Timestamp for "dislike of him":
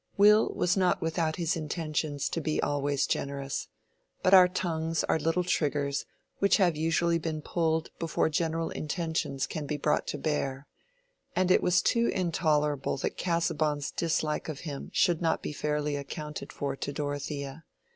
13.91-14.89